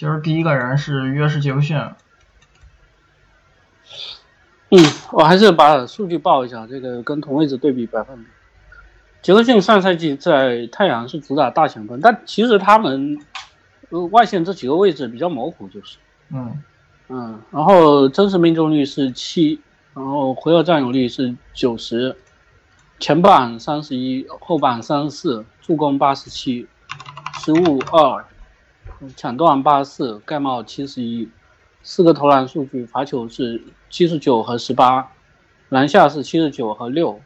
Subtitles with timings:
[0.00, 1.76] 今儿第一个人是约什杰克逊。
[4.70, 8.24] 嗯，我还是把数据报一下，这个跟同位置对比百分比。
[9.20, 13.18] 杰克逊上赛季在太阳是主打大前锋，但其实他们
[13.90, 15.98] 呃外线这几个位置比较模糊，就是
[16.30, 16.62] 嗯
[17.08, 19.60] 嗯，然后真实命中率是七，
[19.92, 22.16] 然后回合占有率是九十，
[22.98, 26.66] 前板三十一，后板三十四，助攻八十七，
[27.44, 28.24] 失误二，
[29.16, 31.28] 抢断八十四，盖帽七十一，
[31.82, 35.10] 四个投篮数据，罚球是七十九和十八，
[35.68, 37.20] 篮下是七十九和六，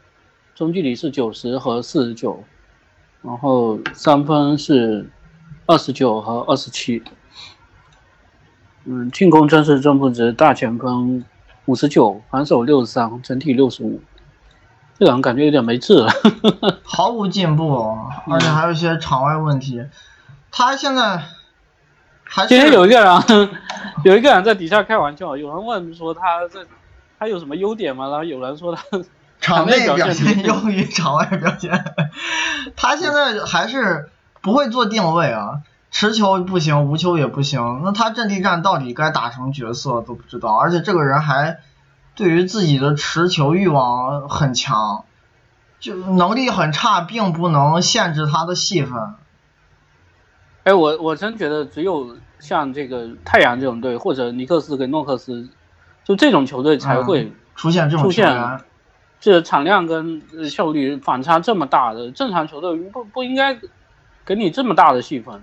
[0.53, 2.43] 中距离是九十和四十九，
[3.21, 5.09] 然后三分是
[5.65, 7.03] 二十九和二十七。
[8.85, 11.25] 嗯，进攻真实正负值大前锋
[11.65, 13.99] 五十九，防守六十三，整体六十五。
[14.97, 16.09] 这个人感觉有点没治了。
[16.83, 17.97] 毫无进步，
[18.29, 19.83] 而且还有一些场外问题。
[20.51, 21.21] 他现在
[22.27, 23.49] 还今天有一个人，
[24.03, 26.65] 有一个人在底下开玩笑，有人问说他这
[27.17, 28.09] 他有什么优点吗？
[28.09, 28.83] 然后有人说他
[29.39, 31.71] 场内表表现优于 场外表现。
[32.75, 34.09] 他现在还是
[34.41, 37.81] 不会做定位啊，持球不行，无球也不行。
[37.83, 41.59] 那他阵地战到底该打什么角色都不知道，而且这个人还
[42.15, 45.05] 对于自己的持球欲望很强，
[45.79, 49.15] 就能力很差，并不能限制他的戏份。
[50.65, 55.47] 哎，我我真觉得只有像这个太阳这种队，或者尼克斯跟诺克斯，
[56.03, 58.59] 就这种球队才会出现这种出现。
[59.19, 63.57] 这产量跟呃效率反差这么大的正常球队不不应该
[64.25, 65.41] 给你这么大的戏份，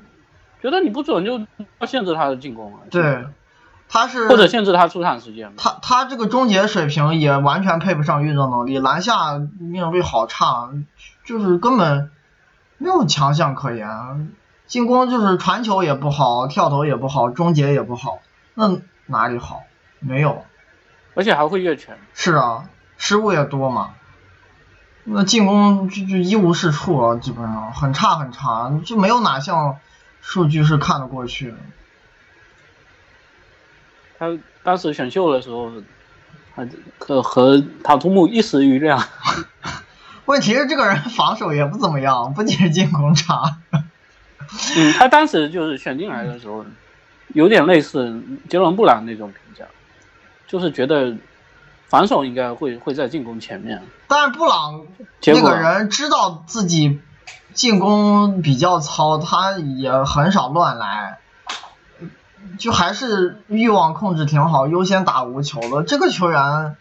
[0.61, 1.41] 觉得你不准就
[1.79, 3.25] 要限制他的进攻啊，对，
[3.89, 5.53] 他是或者限制他出场时间。
[5.57, 10.71] 他他这个终结水平也完全配不上运动能力，篮下命中率好差，
[11.25, 12.11] 就是根本
[12.79, 14.33] 没有强项可言。
[14.73, 18.21] 进攻就是传球也不好，跳投也不好，终结也不好，
[18.55, 19.65] 那哪里好？
[19.99, 20.47] 没有。
[21.15, 21.99] 而且还会越权。
[22.15, 23.91] 是啊，失误也多嘛。
[25.05, 29.77] 那进攻就就一无是处啊，基本上很差很差，就没有哪项
[30.23, 31.57] 数据是看得过去的。
[34.19, 35.71] 他当时选秀的时候，
[36.57, 36.67] 他
[36.99, 39.07] 和和塔图姆一时瑜亮。
[40.25, 43.59] 问题是这个人防守也不怎么样，不仅是进攻差。
[44.77, 46.65] 嗯，他当时就是选进来的时候，
[47.29, 49.65] 有点类似杰伦布朗那种评价，
[50.47, 51.17] 就是觉得
[51.87, 53.83] 防守应该会会在进攻前面。
[54.09, 54.87] 但是布朗
[55.25, 57.01] 那个人知道自己
[57.55, 61.19] 进攻比较糙，他也很少乱来，
[62.59, 65.83] 就还是欲望控制挺好，优先打无球的。
[65.83, 66.77] 这个球员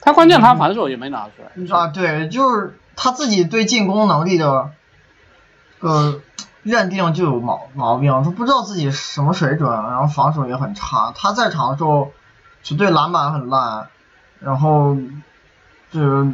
[0.00, 1.76] 他关键他防守也没拿出来。
[1.76, 4.70] 啊，对，就是他自己对进攻能力的
[5.80, 6.20] 呃
[6.62, 11.12] 认定就有毛毛病，他不知道自己什么水准，然后防守也很差。
[11.16, 12.12] 他在场的时候
[12.62, 13.88] 球队篮板很烂，
[14.38, 14.96] 然后
[15.90, 16.26] 这个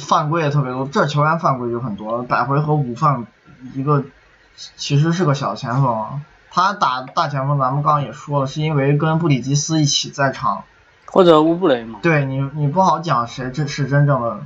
[0.00, 3.26] 犯规也特别多，这球员犯规就很多，百回合五犯
[3.74, 4.04] 一个，
[4.76, 6.22] 其实是个小前锋。
[6.50, 10.64] 他打大前锋，咱们刚刚也说了，是因为跟布里吉斯一起在场，
[11.06, 12.00] 或者乌布雷嘛。
[12.02, 14.40] 对你，你不好讲谁这是真正的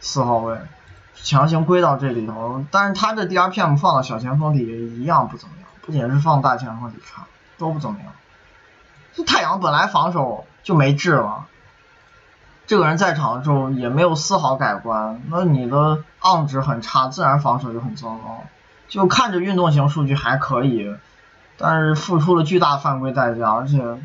[0.00, 0.58] 四号位，
[1.16, 2.64] 强行归到这里头。
[2.70, 4.60] 但是他这 DRPM 放到小前锋里
[5.00, 7.26] 一样不怎么样，不仅是放大前锋里差，
[7.58, 8.12] 都不怎么样。
[9.14, 11.46] 这太阳本来防守就没治了，
[12.66, 18.44] 这个人在场的时候也没有丝毫改观，那你的 on 值很差，自然防守就很糟糕。
[18.88, 20.94] 就看着运动型数据还可以，
[21.56, 24.00] 但是付出了巨大犯规代价，而且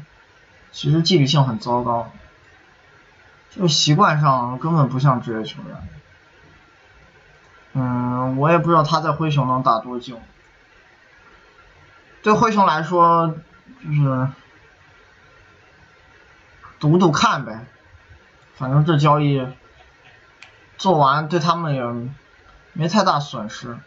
[0.72, 2.10] 其实纪律性很糟糕。
[3.50, 5.76] 就习惯上根本不像职业球员。
[7.74, 10.20] 嗯，我也不知道他在灰熊能打多久。
[12.22, 13.36] 对灰熊来说，
[13.84, 14.28] 就是
[16.80, 17.66] 赌赌看呗，
[18.56, 19.48] 反正这交易
[20.78, 21.84] 做完对他们也
[22.74, 23.78] 没太大损失。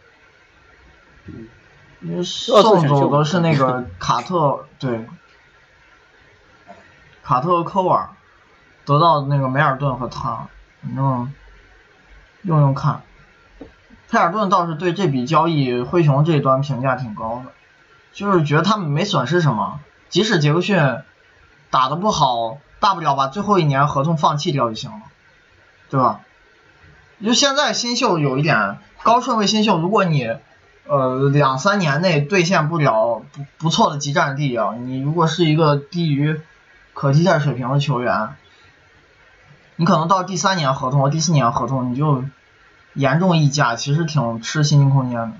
[2.01, 5.07] 因为送走的是那个 卡特，对，
[7.23, 8.09] 卡特和科尔。
[8.85, 10.47] 得到那个梅尔顿和他，
[10.83, 11.33] 反正
[12.43, 13.01] 用用看。
[14.15, 17.51] 泰尔顿倒是对这笔交易灰熊这一端评价挺高的，
[18.13, 20.77] 就是觉得他们没损失什么，即使杰克逊
[21.69, 25.01] 打得不好，大不了把最后一年合同放弃掉就行了，
[25.89, 26.21] 对吧？
[27.21, 30.33] 就现在新秀有一点高顺位新秀，如果你
[30.87, 36.39] 呃两三年内兑现不了不不错的集战力啊，你如果是一个低于
[36.93, 38.29] 可替代水平的球员。
[39.77, 42.23] 你可能到第三年合同和、第四年合同，你就
[42.95, 45.31] 严重溢价，其实挺吃薪金空间的。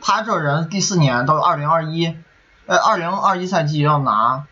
[0.00, 2.14] 他这人第四年到二零二一
[2.66, 4.44] 呃，二零二一赛季要拿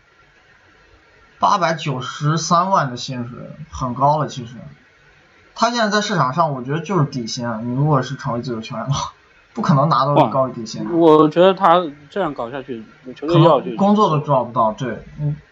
[1.39, 3.39] 八百九十三万的薪水，
[3.69, 4.27] 很高了。
[4.27, 4.55] 其实，
[5.55, 7.47] 他现在在市场上，我觉得就是底薪。
[7.63, 9.13] 你如果是成为自由球员的话，
[9.53, 10.87] 不可能拿到高的底薪。
[10.97, 12.83] 我觉得他这样搞下去，
[13.15, 14.71] 球队要工作都抓不到。
[14.73, 15.03] 对，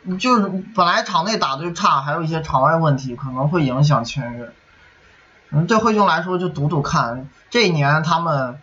[0.04, 4.52] 你就是本来场内打的就差，还有一些场外问题，可能会影响签约。
[5.52, 8.60] 嗯，对灰熊来说就赌赌看，这一年他们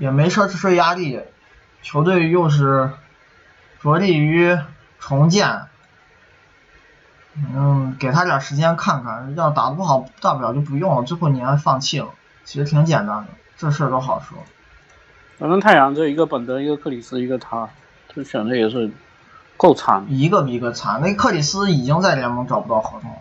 [0.00, 1.20] 也没奢侈税压力，
[1.82, 2.90] 球队又是
[3.80, 4.58] 着力于
[4.98, 5.62] 重建，
[7.36, 12.08] 嗯，给他点时间看看，要打的不好，大不了就不用了，最后年放弃了，
[12.44, 13.26] 其实挺简单的，
[13.56, 14.36] 这事都好说。
[15.38, 17.68] 反正太阳这一个本德，一个克里斯，一个他，
[18.08, 18.90] 这选的也是
[19.56, 21.00] 够惨，一个比一个惨。
[21.00, 23.18] 那克里斯已经在联盟找不到合同了。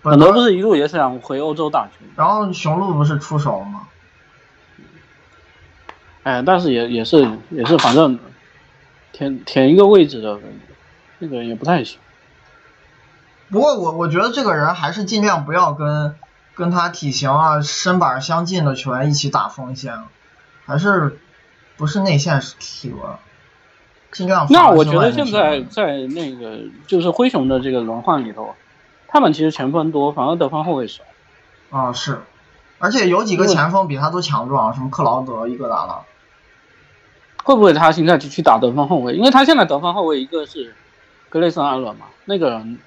[0.00, 3.88] 本德不是一路也想回欧洲打球，然后雄鹿不是出手了吗？
[6.22, 8.18] 哎，但是也也是也是，反正
[9.12, 10.38] 填填一个位置的
[11.18, 11.98] 那个也不太行。
[13.50, 16.14] 不过我我觉得这个人还是尽量不要跟
[16.54, 20.04] 跟他体型啊身板相近的球员一起打锋线，
[20.64, 21.18] 还是
[21.76, 23.18] 不是内线体格，
[24.12, 24.46] 尽量。
[24.50, 28.54] 那我觉得现在在那个就是灰熊的这个轮换里头。
[29.08, 31.02] 他们其实前锋多，反而得分后卫少。
[31.70, 32.20] 啊，是，
[32.78, 36.00] 而且有几个前锋比他都强壮，什么克劳德、伊戈达拉。
[37.42, 39.14] 会不会他现在就去打得分后卫？
[39.14, 40.74] 因为他现在得分后卫一个是
[41.30, 42.78] 格雷森·阿伦嘛，那个人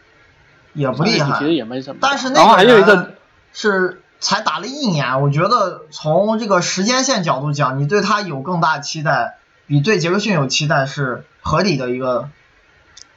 [0.73, 1.97] 也不厉害，其实也没什么。
[2.00, 3.15] 但是那个人
[3.51, 12.29] 是才打了一年，我觉得从这个时间线角度讲，你对他有更大期待，比对杰克逊有期待是合理的一个。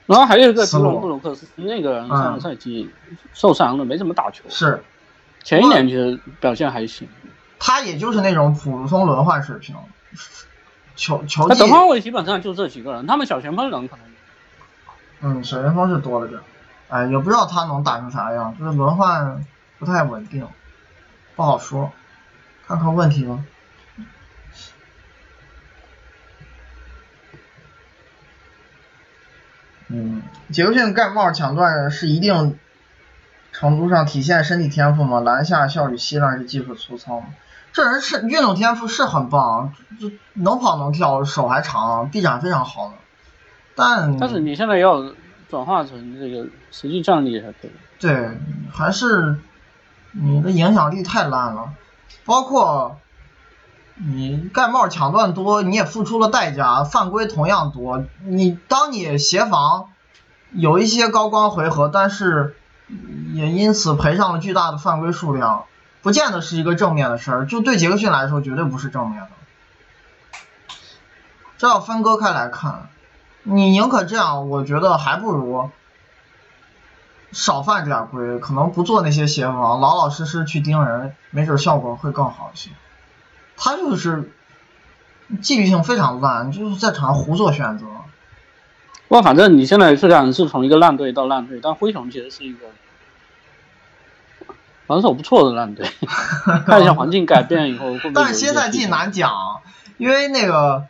[0.06, 2.90] 然后还有一个迪隆布鲁克斯，那个人上个赛季
[3.32, 4.44] 受伤了，没怎么打球。
[4.48, 4.82] 是，
[5.42, 7.08] 前一年其实表现还行。
[7.58, 9.74] 他也就是那种普通轮换水平，
[10.94, 11.48] 球球技。
[11.48, 14.04] 他得分位基本上就这几个人，他们小前锋人可能。
[15.20, 16.38] 嗯，小前锋是多了点，
[16.88, 19.42] 哎，也不知道他能打成啥样，就是轮换
[19.78, 20.46] 不太稳定，
[21.34, 21.90] 不好说，
[22.66, 23.38] 看看问题吧。
[29.96, 32.58] 嗯，杰克逊盖帽抢断是一定
[33.52, 35.20] 程度上体现身体天赋吗？
[35.20, 37.26] 篮下效率稀烂是技术粗糙吗？
[37.72, 42.94] 这人是运动天赋是很棒，就能跑能跳，手还长，臂展非常好的。
[43.76, 45.12] 但但是你现在要
[45.48, 47.70] 转化成这个实际战力才可以。
[48.00, 48.36] 对，
[48.72, 49.38] 还是
[50.10, 51.72] 你的影响力太烂了，
[52.24, 52.98] 包括。
[53.96, 58.04] 你盖帽抢断多，你也付出了代价，犯规同样多。
[58.24, 59.90] 你当你协防
[60.50, 62.56] 有一些高光回合，但是
[63.32, 65.64] 也因此赔上了巨大的犯规数量，
[66.02, 67.46] 不见得是一个正面的事儿。
[67.46, 69.28] 就对杰克逊来说，绝对不是正面的。
[71.56, 72.88] 这要分割开来看，
[73.44, 75.70] 你宁可这样，我觉得还不如
[77.30, 82.70] 少犯点规，可能不做那些协防，老老实实去盯人，没准效果会更好一些。
[83.56, 84.30] 他就是
[85.42, 87.86] 纪律性非常烂，就是在场上胡做选择。
[89.06, 92.66] 不过反正你现在虽然是从一个烂队到烂队，但灰熊其实是一个
[94.86, 95.88] 防守不错的烂队。
[96.66, 99.60] 看一下环境改变以后会，但是新赛季难讲，
[99.98, 100.86] 因为那个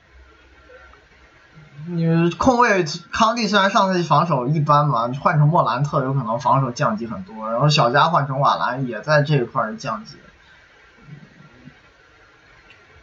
[1.87, 10.17] 你控卫康蒂虽然上赛季防守一般嘛，换成莫兰特有可能防守降级很多，然后小加换成瓦兰也在这一块儿降级。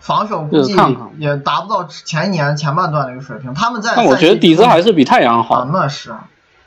[0.02, 0.76] 防守估计
[1.20, 3.54] 也达不到前一年前半段的一个水平。
[3.54, 5.64] 他们在，但我觉得底子还是比太阳好。
[5.66, 6.16] 那是，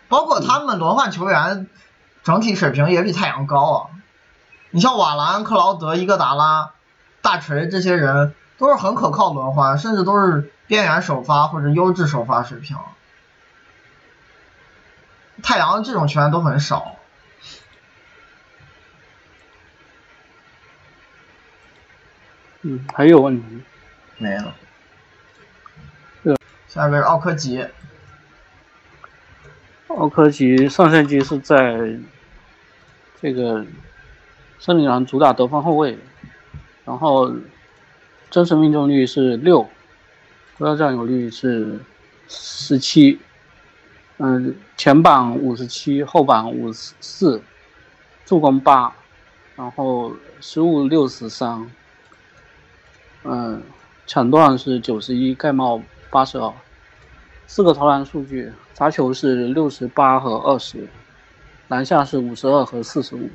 [0.08, 1.66] 包括他们轮换球员
[2.22, 3.80] 整体水平也比太阳高啊。
[4.70, 6.70] 你像瓦兰、克劳德、伊戈达拉、
[7.22, 12.76] 大锤这些人都是很可靠轮换，甚至都是边缘首发或者优质首发水平。
[15.42, 16.94] 太阳这种球员都很少。
[22.66, 23.44] 嗯，还有问题？
[24.16, 24.54] 没了。
[26.66, 27.62] 下个是奥科吉。
[29.88, 31.94] 奥科吉上赛季是在
[33.20, 33.64] 这个
[34.58, 35.98] 森林狼主打得分后卫，
[36.86, 37.32] 然后
[38.30, 39.68] 真实命中率是六，
[40.56, 41.78] 主要占有率是
[42.28, 43.20] 十七，
[44.16, 47.42] 嗯，前榜五十七，后榜五十四，
[48.24, 48.90] 助攻八，
[49.54, 51.70] 然后失误六十三。
[53.24, 53.62] 嗯，
[54.06, 56.52] 抢断是九十一，盖帽八十二，
[57.46, 60.86] 四个投篮数据，罚球是六十八和二十，
[61.68, 63.30] 篮下是五十二和四十五，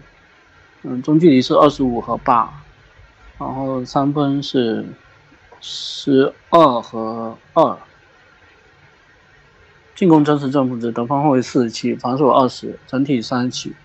[0.84, 2.62] 嗯，中距离是二十五和八，
[3.40, 4.86] 然后三分是
[5.60, 7.78] 十二和二，
[9.96, 13.76] 进攻真实正负值，得分后卫四十七，防守二十，整体三十七。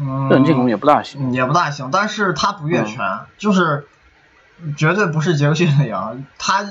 [0.00, 3.86] 嗯，个人进攻也不大行，也不大行，但是他不越权，就是
[4.76, 6.66] 绝对不是杰克逊那样，他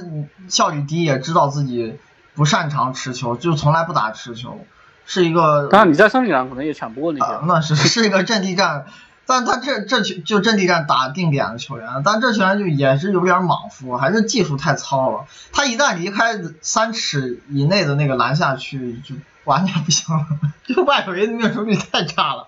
[0.48, 1.98] 效率低，也知道自己
[2.36, 4.60] 不擅长持球，就从来不打持球，
[5.06, 5.68] 是一个。
[5.70, 8.86] 当然你在圣里兰可能也抢不过那些，那是是一个阵地战，
[9.26, 15.26] 但他这这球就阵地战打定点的球员，但这球员就也是有点莽夫，还是技术太糙了。
[15.52, 19.16] 他一旦离开三尺以内的那个篮下去，就
[19.48, 20.26] 完全不行了，
[20.66, 22.48] 就外围的命中率太差了。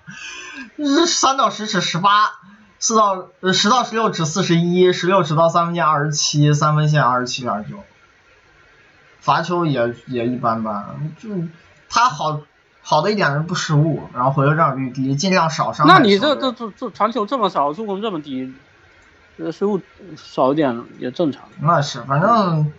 [1.08, 2.34] 三到十尺十八，
[2.78, 7.78] 四到呃十到十六尺四十一，十六尺到三分线二十七，三分线二十七点九，
[9.22, 11.30] 罚球也也一般般，就
[11.88, 12.42] 他好
[12.82, 15.94] 好的一点是不失误，然后回合占有率低，尽量少伤害。
[15.94, 18.54] 那你这这这这传球这么少，助攻这么低，
[19.38, 19.80] 这失误
[20.18, 21.44] 少一点也正常。
[21.62, 22.74] 那是，反正。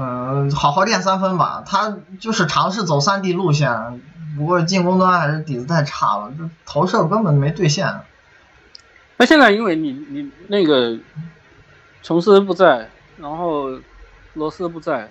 [0.00, 1.64] 嗯，好好练三分吧。
[1.66, 4.00] 他就是尝试走三 D 路线，
[4.36, 8.00] 不过进攻端还是底子太差了，就投射根本没兑现。
[9.16, 10.96] 那现在因为你你那个
[12.04, 13.80] 琼斯不在，然后
[14.34, 15.10] 罗斯不在，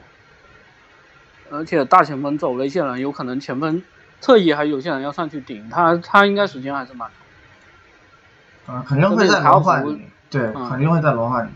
[1.52, 3.84] 而且大前锋走了一些人，有可能前锋
[4.22, 7.10] 侧翼还有些人要上去顶他，他应该时间还是蛮
[8.66, 8.78] 长。
[8.78, 11.50] 嗯，肯定会在轮换里，对，肯定会在轮换里。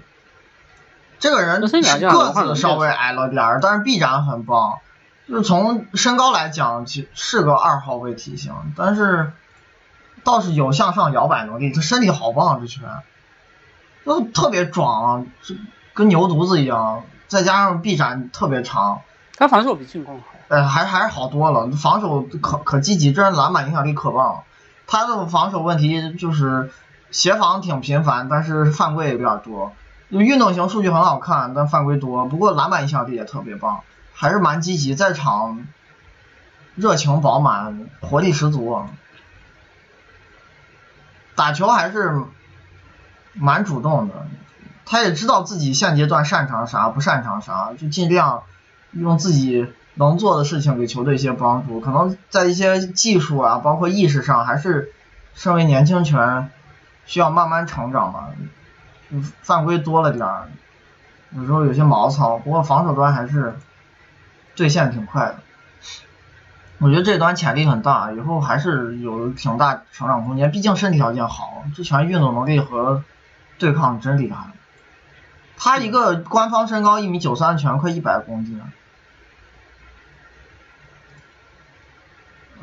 [1.22, 4.80] 这个人个子稍微矮了点儿，但是臂展很棒，
[5.30, 9.32] 就是从身高来讲，其是个二号位体型，但是
[10.24, 12.84] 倒是有向上摇摆能力，他身体好棒，这拳，
[14.04, 15.54] 都特别壮，就
[15.94, 19.02] 跟牛犊子一样，再加上臂展特别长，
[19.38, 24.42] 他防守比进攻好，呃，还还是好多了，防守可可积极，这人篮板影响力可棒，
[24.88, 26.72] 他的防守问题就是
[27.12, 29.72] 协防挺频繁，但是犯规也比较多。
[30.12, 32.26] 就运动型数据很好看，但犯规多。
[32.26, 33.82] 不过篮板影响力也特别棒，
[34.14, 35.66] 还是蛮积极，在场
[36.76, 38.84] 热情饱满，活力十足。
[41.36, 42.24] 打球还是
[43.34, 44.28] 蛮主动的，
[44.86, 48.44] 他也知道自己现阶段擅长啥，不擅长啥，就尽量
[48.92, 51.80] 用自己能做的事情给球队一些帮助。
[51.80, 54.92] 可能在一些技术啊，包括意识上，还是
[55.34, 56.52] 身为年轻球员
[57.06, 58.28] 需要慢慢成长吧。
[59.42, 60.48] 犯规多了点儿，
[61.32, 63.56] 有时候有些毛糙，不过防守端还是
[64.56, 65.40] 兑现挺快的。
[66.80, 70.52] 我觉得这端潜力很大，以后还是有挺大成长空间。
[70.52, 73.04] 毕竟身体条件好，之前运动能力和
[73.60, 74.48] 对抗真厉害。
[75.58, 78.60] 他一个官方身高一米九三，全快一百公斤。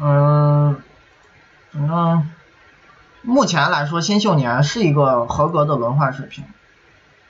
[0.00, 0.82] 嗯，
[1.72, 2.30] 反正。
[3.28, 6.46] 目前来说，新秀年是一个合格的轮换水平，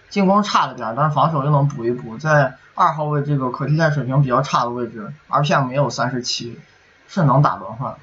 [0.09, 6.61] 进攻差了点，但是防守又能补一补，在二号位这个可替代水平比较差的位置，RPM 没有三十七，
[7.09, 7.97] 是能打轮换。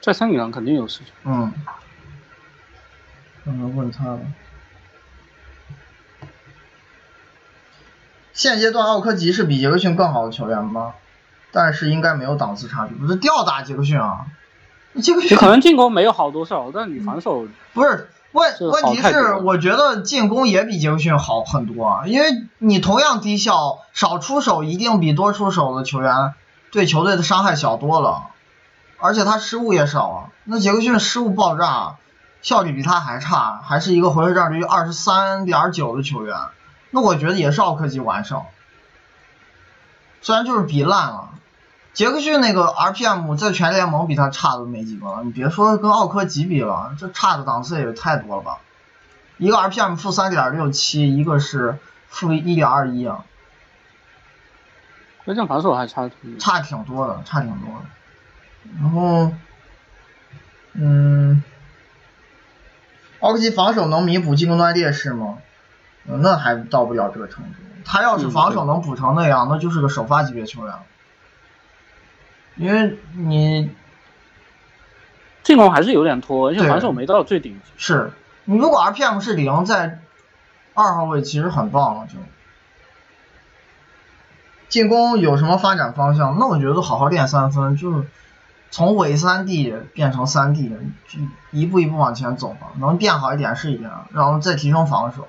[0.00, 1.12] 在三米上肯定有事情。
[1.24, 1.52] 嗯。
[3.44, 4.20] 刚刚问他了。
[8.32, 10.94] 现阶段奥科吉是比杰克逊更好的球员吗？
[11.52, 14.24] 但是应该没有档次差距，不是吊打杰克逊啊。
[15.00, 26.34] 杰克逊可能进攻没有好多少，但你防守不是问问题是，我觉得进攻也比杰克逊好很多，因为你同样低效，少出手一定比多出手的球员
[26.70, 28.28] 对球队的伤害小多了，
[28.98, 30.18] 而且他失误也少啊。
[30.44, 31.96] 那杰克逊失误爆炸，
[32.42, 36.36] 效率比他还差，还是一个回合占有率二十三点九的球员，
[36.90, 38.42] 那我觉得也是奥克吉完胜，
[40.22, 41.30] 虽然就是比烂了。
[41.94, 48.58] 杰克逊那个 RPM 在全联盟比他差的没几个，你别说跟奥科吉比了，这差的档次也太多了吧？
[49.38, 53.24] 一个 RPM 负三点六七，一个是负一点二一啊。
[55.24, 57.86] 关键防守还差挺差挺多的，差挺多的。
[58.80, 59.32] 然后，
[60.72, 61.42] 嗯，
[63.20, 65.38] 奥克吉防守能弥补进攻端劣势吗？
[66.02, 67.50] 那还到不了这个程度。
[67.84, 70.74] 他要是防守能补成那样，那就是个首发级别球员。
[72.56, 73.70] 因为你
[75.42, 77.72] 进攻还是有点拖，而且防守没到最顶级。
[77.76, 78.12] 是
[78.44, 80.00] 你如果 RPM 是零，在
[80.74, 82.14] 二号位其实很棒了，就
[84.68, 86.36] 进攻有什么发展方向？
[86.38, 88.06] 那我觉得好好练三分，就是
[88.70, 90.68] 从伪三 D 变成三 D，
[91.08, 91.18] 就
[91.50, 95.28] 一步一步往前走嘛，能变好一点是一点，然后再提升防守。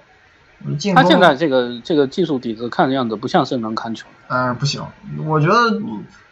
[0.95, 4.07] 他现在这个这个技术底子看样子不像是能看球。
[4.27, 4.85] 嗯，不行，
[5.25, 5.81] 我觉得。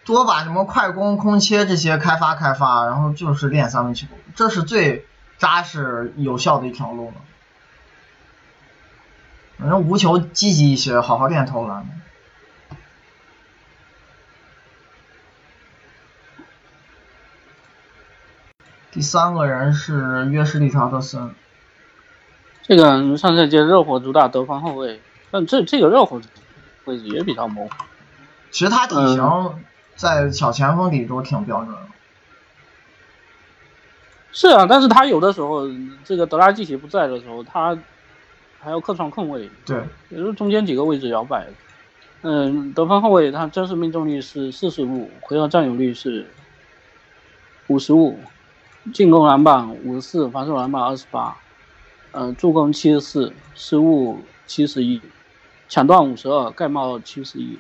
[0.06, 7.14] 多把什么快攻、空切这些开发开发，然后就是练三分球，这是最扎实有效的一条路了。
[9.58, 11.88] 反正无球积极一些，好好练投篮。
[18.92, 21.34] 第三个人是约什利查德森，
[22.64, 26.20] 这个人上赛季热火主打得分后卫，但这这个热火
[26.86, 27.72] 位置也比较模糊。
[28.52, 29.56] 其实他体型
[29.96, 31.82] 在小前锋里都挺标准的。
[34.32, 35.68] 是啊，但是他有的时候
[36.04, 37.78] 这个德拉季奇不在的时候，他
[38.60, 41.46] 还要客串控卫，对，也就是中间几个位置摇摆。
[42.22, 46.26] 嗯，得分后卫他真实命中率是四十五，回合占有率是
[47.68, 48.18] 五十五。
[48.94, 51.38] 进攻篮板五十四，防守篮板二十八，
[52.14, 55.02] 嗯，助攻七十四，失误七十一，
[55.68, 57.60] 抢断五十二，盖帽七十一，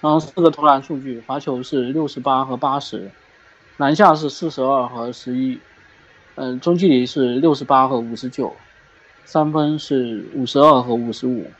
[0.00, 3.10] 然后四个投篮数据，罚球是六十八和八十，
[3.76, 5.60] 篮下是四十二和十一，
[6.36, 8.54] 嗯，中距离是六十八和五十九，
[9.24, 11.50] 三分是五十二和五十五，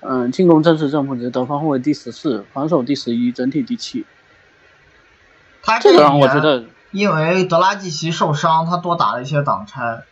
[0.00, 4.04] 嗯，进攻真实正负值得分后卫第十四，防守第十一，整体第七。
[5.62, 6.64] 他这个人我觉得。
[6.90, 10.04] 因为德拉季奇受伤，他多打了一些挡拆。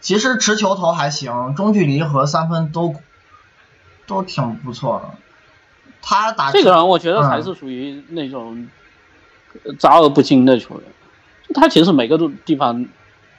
[0.00, 2.94] 其实持球投还行，中距离和三分都
[4.06, 5.18] 都挺不错的。
[6.02, 8.68] 他打这个人，我觉得还是属于那种
[9.78, 10.84] 杂而不精的球员。
[11.54, 12.86] 他其实每个都地方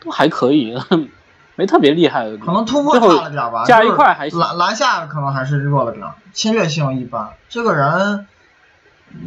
[0.01, 0.78] 都还可以，
[1.56, 2.38] 没特别厉害的。
[2.38, 7.34] 可能突破差了点吧，加一块还篮篮下可能还是弱了点，侵略性一般。
[7.50, 8.28] 这个人。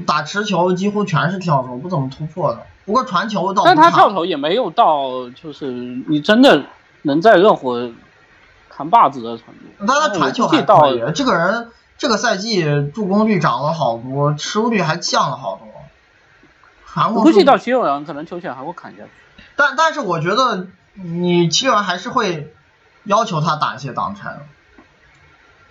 [0.07, 2.61] 打持球几乎全是跳投，不怎么突破的。
[2.85, 5.73] 不过传球倒但他跳投也没有到，就是
[6.07, 6.63] 你真的
[7.03, 7.91] 能在热火
[8.69, 9.87] 扛把子的程度。
[9.87, 11.13] 但他传球还可以。
[11.15, 15.69] 这个人这个赛季助攻率涨了好多，失误率还降了好多。
[17.15, 19.11] 我估计到七六人可能球权还会砍下去。
[19.57, 22.55] 但但是我觉得你七六人还是会
[23.05, 24.41] 要求他打一些挡拆的。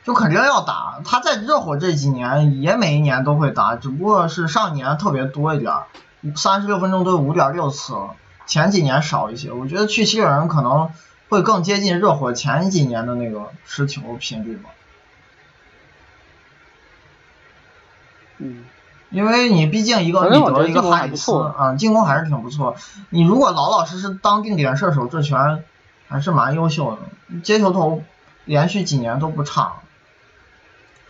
[0.04, 5.76] 就肯定要打，他在热火这几年也每一年都会打，只不过是上年特别多一点，
[6.36, 7.94] 三十六分钟都有五点六次，
[8.48, 9.52] 前几年少一些。
[9.52, 10.90] 我觉得去七六人可能
[11.32, 14.70] 会更接近热火前几年的那个持球频率吧。
[18.40, 18.66] 嗯，
[19.12, 22.76] 因为你毕竟一个米德一个哈里斯啊，进攻还是挺不错。
[23.10, 25.64] 你如果老老实实当定点射手，这拳
[26.10, 28.04] 还是蛮优秀的，接球投
[28.44, 29.76] 连续几年都不差。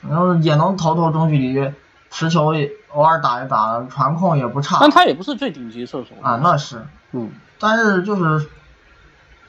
[0.07, 1.73] 然后也能投投中距离，
[2.11, 4.77] 持球也偶尔打一打，传控也不差。
[4.81, 6.85] 但他也不是最顶级射手啊，那是。
[7.11, 7.31] 嗯。
[7.57, 8.47] 但是就是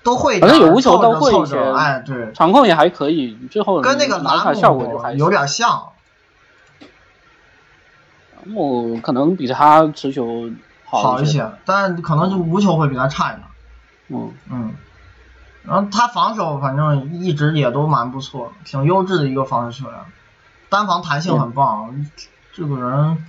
[0.03, 1.59] 都会，反正有无球都会一些。
[1.73, 2.33] 哎，对。
[2.33, 5.89] 场控也还可以，最后跟那个篮效果就还有点像。
[8.45, 10.51] 蓝姆可能比他持球
[10.85, 13.43] 好一些，但可能就无球会比他差一点。
[14.09, 14.75] 嗯嗯。
[15.65, 20.01] 然后他防守反正一直也都蛮不错，挺优质的一个防守球员。
[20.69, 22.07] 单防弹性很棒，
[22.53, 23.25] 这个人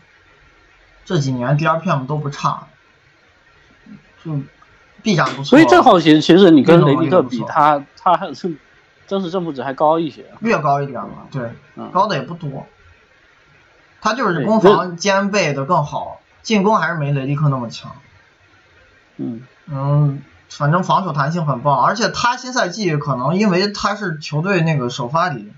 [1.06, 2.68] 这几年 DRPM 都不差，
[4.24, 4.32] 就
[5.04, 5.46] 臂展不错。
[5.46, 8.56] 所以这号其实其实你跟雷迪克比，他他还是
[9.06, 10.26] 真实正负值还高一些。
[10.40, 11.52] 略高一点嘛，对，
[11.92, 12.66] 高的也不多。
[14.02, 17.92] 他就是攻防兼备的更好，进攻还是没雷迪克那么强。
[19.18, 25.52] 嗯嗯，反正防守弹性很棒，而且他新赛季可能因为他是球队那个首发里。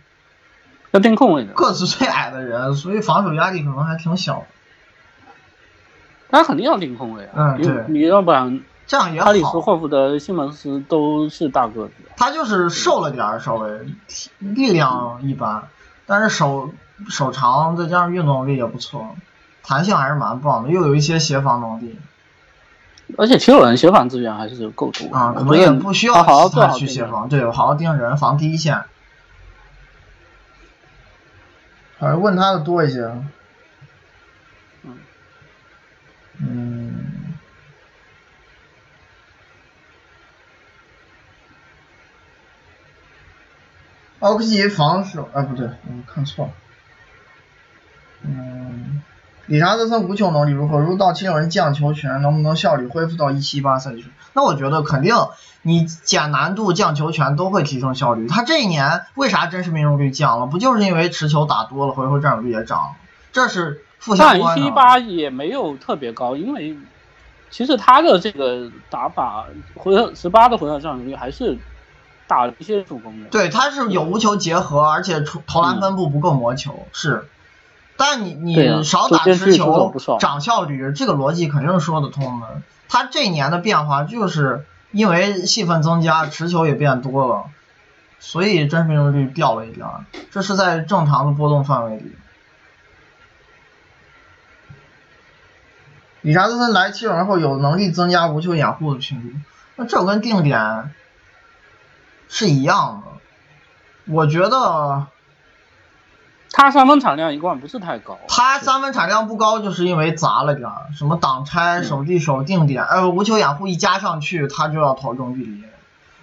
[0.91, 4.45] 要定控位的，个子最矮的人，所以防守压力可能还挺小。
[6.29, 9.27] 他肯定要定控位啊，嗯，对，你要不然这样也好。
[9.27, 13.79] 哈里斯、霍夫的、西蒙斯都是大个子，他就是瘦了点儿，稍微
[14.39, 15.67] 力量一般，
[16.05, 16.71] 但是手
[17.09, 19.15] 手长，再加上运动力也不错，
[19.63, 21.99] 弹性还是蛮棒的，又有一些协防能力。
[23.17, 28.83] 而且七六人协防资源还是够多啊，可能也不需要好好他去协防，对，好好盯人，防第一线。
[31.97, 33.01] 好像问他的多一些。
[34.83, 34.97] 嗯。
[36.39, 36.74] 嗯。
[44.25, 46.51] 奥克吉防守，哎不对，我看错了。
[48.23, 49.01] 嗯。
[49.45, 50.79] 理查德森无球能力如何？
[50.79, 54.03] 如果到七六人降球权，能不能效率恢复到一七八赛季？
[54.33, 55.13] 那我觉得肯定，
[55.61, 58.27] 你减难度、降球权都会提升效率。
[58.27, 60.47] 他这一年为啥真实命中率降了？
[60.47, 62.95] 不就是因为持球打多了，回合占有率也涨了？
[63.31, 64.61] 这是负相关的。
[64.61, 66.75] 一七八也没有特别高，因为
[67.51, 71.55] 其实他的这个打法，回合十八的回合占有率还是
[72.27, 73.27] 打一些助攻的。
[73.29, 77.27] 对，他是有无球结合，而且投篮分布不够磨球，是。
[77.97, 82.61] 但你你少打持球涨效率，这个逻辑肯定是说得通的。
[82.89, 87.45] 他这一年的变化就是因为戏份增加，持球也变多了，
[88.19, 89.87] 所以真实命中率掉了一点，
[90.29, 92.15] 这是在正常的波动范围里。
[96.21, 99.35] 理查德森来七六人后有能力增加无球掩护的频率，
[99.77, 100.91] 那这跟定点
[102.29, 104.13] 是一样的。
[104.13, 105.07] 我觉得
[106.51, 108.17] 他三分产量一贯不是太高。
[108.27, 115.63] 他三分产量不高，就是因为砸了点儿，什么挡拆、手递手、定点，呃，无球掩护一加上去，他就要投中距离。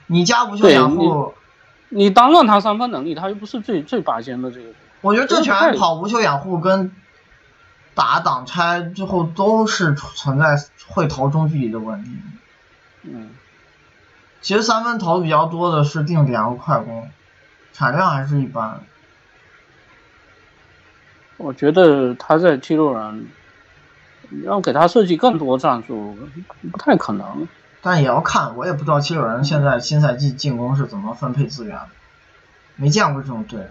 [0.06, 1.34] 你加无球掩护，
[1.88, 4.70] 你单论他三分能力，他又不是最最拔尖的这个。
[5.00, 6.92] 我觉得这拳跑无球掩护跟。
[7.94, 10.56] 打挡拆之后都是存在
[10.88, 12.10] 会投中距离的问题。
[13.02, 13.28] 嗯，
[14.42, 17.11] 其实三分投比较多的是定点和快攻，
[17.72, 18.83] 产量还是一般。
[21.37, 23.28] 我觉得他在七六人
[24.44, 26.18] 要给他设计更多战术
[26.70, 27.48] 不太可能。
[27.81, 31.81] 但也要看，我也不知道七六人现在新赛季进攻是怎么分配资源，
[32.76, 33.68] 没见过这种队，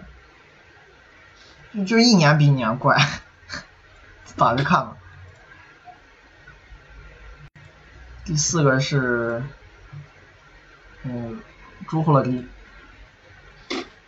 [1.74, 2.96] 就就一年比一年怪。
[4.36, 4.96] 打着看吧。
[8.24, 9.42] 第四个是，
[11.04, 11.40] 嗯，
[11.88, 12.44] 朱霍勒迪。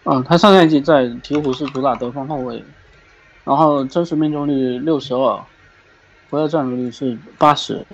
[0.04, 2.62] 嗯，他上赛季在鹈鹕是主打得分后卫，
[3.42, 5.36] 然后真实命中率六十二，
[6.30, 7.86] 回合占有率是八十，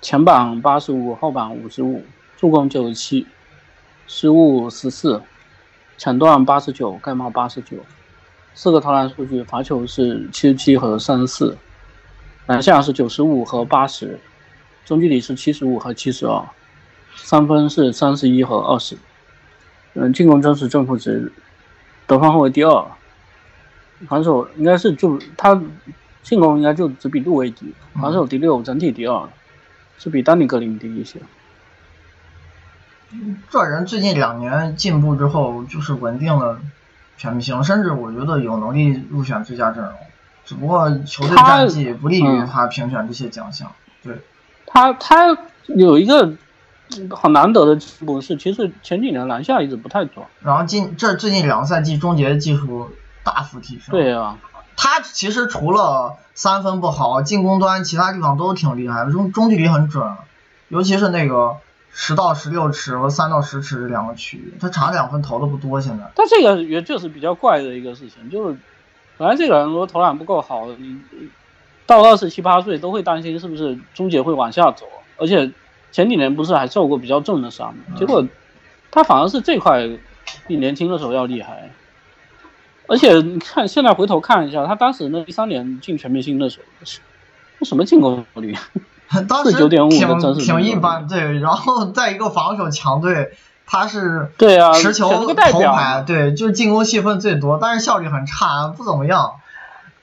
[0.00, 2.04] 前板八十五，后板五十五，
[2.36, 3.26] 助攻九十七，
[4.06, 5.20] 失误十四，
[5.98, 7.78] 抢断八十九，盖帽八十九。
[8.54, 11.58] 四个投篮数据，罚球是七十七和三十四，
[12.46, 14.20] 篮下是九十五和八十，
[14.84, 16.48] 中距离是七十五和七十二，
[17.16, 18.96] 三分是三十一和二十。
[19.94, 21.32] 嗯，进攻真实正负值，
[22.06, 22.84] 得分后卫第二，
[24.08, 25.60] 防守应该是就他
[26.22, 29.28] 进攻应该就只比路威低，防守第六，整体第二，
[29.98, 31.20] 是比丹尼格林低一些。
[33.50, 36.60] 这人最近两年进步之后，就是稳定了。
[37.16, 39.92] 全明星，甚至我觉得有能力入选最佳阵容，
[40.44, 43.70] 只不过球队战绩不利于他评选这些奖项。
[44.02, 44.18] 对，
[44.66, 46.34] 他他有一个
[47.10, 52.90] 很难得的进步是，其实前几年篮下一直不太准，然后近这最近两个赛季终结技术
[53.22, 53.90] 大幅提升。
[53.90, 54.38] 对啊，
[54.76, 60.16] 他其实除了三分不好，进攻端其他地方都挺厉害的，中中距离很准，
[60.68, 61.56] 尤其是那个。
[61.96, 65.80] 十到十六尺和三到十尺这两个区域，他长两分投的不多。
[65.80, 68.56] 现在，但这个也就是比较怪的一个事情，就是
[69.16, 70.98] 本来这个人如果投篮不够好，你
[71.86, 74.86] 到二十七八岁都会担心是不是终结会往下走。
[75.18, 75.48] 而且
[75.94, 77.94] 前几年不是还受过比较重的伤吗？
[77.96, 78.26] 结果
[78.90, 79.88] 他反而是这块
[80.48, 81.70] 比年轻的时候要厉害。
[82.88, 86.84] 而且你看现在回头看一下，他当时那一三年进全明星的时候，
[87.60, 88.56] 那什么进攻率？
[89.28, 93.30] 当时挺挺一般，对，然后在一个防守强队，
[93.64, 99.34] 他是对啊持球头牌，对，就是进攻戏份最多，但是效率很差，不怎么样，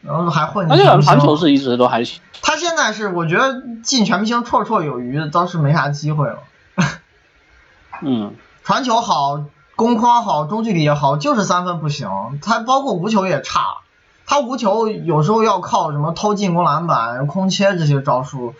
[0.01, 0.71] 然后还混。
[0.71, 2.21] 而且传球是一直都还行。
[2.41, 6.39] 他现在是我觉得进全明星绰绰有余，倒是没啥机会了。
[8.01, 9.43] 嗯，传球好，
[9.75, 12.09] 攻框好，中距离也好，就是三分不行。
[12.41, 13.77] 他包括无球也差，
[14.25, 18.53] 他无球有时候要靠什么偷进攻篮板、空切这些招数。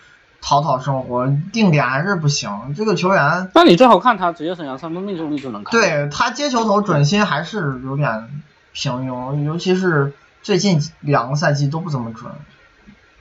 [0.44, 2.74] 讨讨生活，定点还是不行。
[2.76, 5.70] 这个球员，那你最好看他职业生涯三分命中率就能看。
[5.70, 12.30] 对他接球投准心还是有点平庸，尤其是最近两个赛季都不怎么准。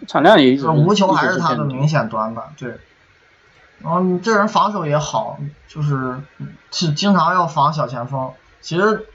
[0.07, 2.53] 产量也无球还是他的明显短板。
[2.57, 2.79] 对，
[3.79, 6.21] 然后这人防守也好，就是
[6.71, 8.31] 是经常要防小前锋。
[8.59, 9.05] 其实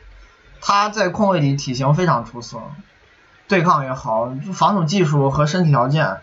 [0.61, 2.59] 他在控卫里体型非常出色，
[3.49, 6.19] 对抗也好，就防守技术和身体条件。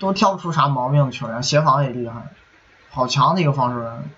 [0.00, 2.28] 都挑不出啥毛病的球员，协防也厉害，
[2.88, 4.08] 好强的一个防守人，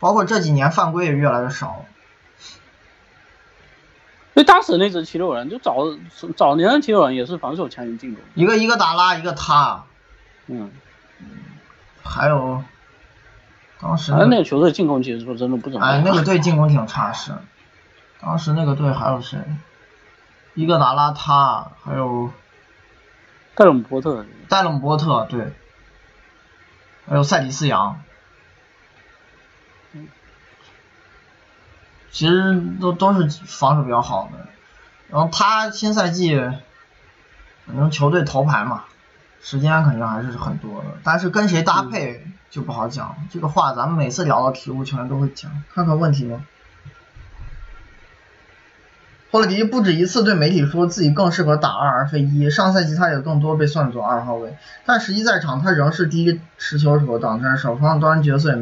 [0.00, 1.84] 包括这几年犯规也越来越少。
[4.34, 5.86] 所以当时那支七六人，就早
[6.36, 9.84] 早年的七六人也是防守强于进攻，一个一个打拉，一个他，
[10.46, 10.70] 嗯，
[12.02, 12.62] 还有
[13.80, 17.32] 当时那个球队进攻其实说真的不怎么，哎，那个队进攻挺差是，
[18.20, 19.38] 当时那个队还有谁？
[20.54, 22.30] 一个达拉他，还有。
[23.56, 25.52] 戴隆波特，戴隆波特对，
[27.06, 28.00] 还有塞迪斯杨，
[32.10, 34.46] 其实都都是防守比较好的。
[35.08, 36.36] 然后他新赛季，
[37.66, 38.84] 反正球队头牌嘛，
[39.40, 40.86] 时间肯定还是很多的。
[41.02, 45.50] 但是跟谁搭配就不好讲，这个话咱们每次聊到鹈鹕球员都会讲。
[45.74, 46.44] 看看问题吗？
[49.32, 58.58] 霍勒迪不止一次对媒体说自己更适合打二而非一，上赛季他也更多被算作二号位，但实际在场他仍是第一持球手、挡拆手、防守端角色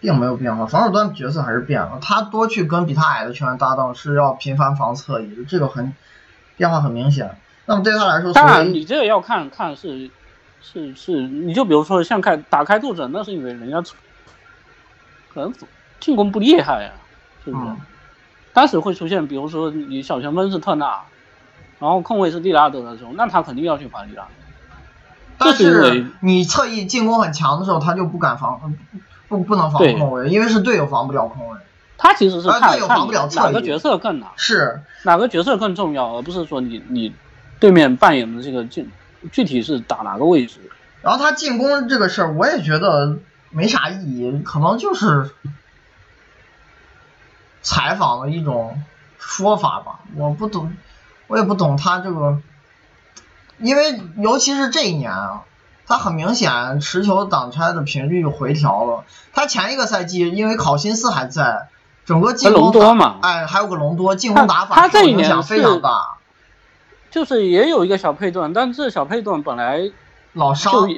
[0.00, 5.92] 并没有变化，防守端角色还是变了，他多去跟比他矮的球员搭档，是要频繁防侧翼，这个很
[6.56, 7.36] 变化很明显。
[7.66, 10.10] 那么对他来说，当然你这个要看看是
[10.60, 13.82] 是是，你就比如说像开打开拓者，那是因为人家
[15.32, 15.52] 可能
[16.00, 16.92] 进攻不厉害呀，
[17.44, 17.66] 是不是？
[18.52, 21.02] 当时会出现，比如说你小前锋是特纳，
[21.78, 24.30] 然后控卫是利拉德的时候，那他肯定要去防利拉德。
[25.38, 28.74] 但是你侧翼进攻很强的时候，他就不敢防，
[29.30, 31.58] 不不能防控卫，因为是队友防不了控卫。
[31.96, 37.14] 他其实是看队友防不了哪个角色更难，是哪个角色更重要，而不是说你你
[37.60, 38.90] 对面扮演的这个进
[39.30, 40.58] 具体是打哪个位置。
[41.00, 43.18] 然后他进攻这个事儿，我也觉得
[43.50, 45.30] 没啥意义，可能就是
[47.62, 48.82] 采访的一种
[49.18, 50.74] 说法吧，我不懂，
[51.28, 52.40] 我也不懂他这个。
[53.58, 55.42] 因为尤其是这一年啊，
[55.90, 59.02] 他很明显持球挡拆的频率回调了。
[59.32, 61.66] 他前一个赛季因为考辛斯还在，
[62.06, 66.14] 整个进攻嘛，哎，还有个隆多进攻打法受影响非常大。
[67.10, 69.90] 就是也有一个小配段，但这小配段本来
[70.34, 70.88] 老伤，